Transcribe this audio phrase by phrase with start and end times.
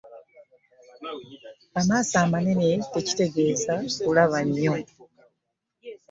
[1.79, 3.73] Amaaso amanene tekitegeeza
[4.03, 4.73] kulaba nnyo.